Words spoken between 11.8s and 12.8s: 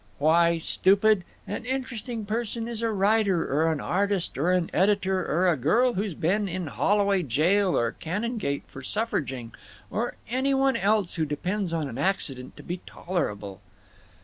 an accident to be